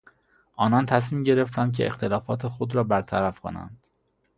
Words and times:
آنان 0.55 0.85
تصمیم 0.85 1.23
گرفتند 1.23 1.75
که 1.75 1.85
اختلافات 1.87 2.47
خود 2.47 2.75
را 2.75 2.83
برطرف 2.83 3.39
کنند. 3.39 3.87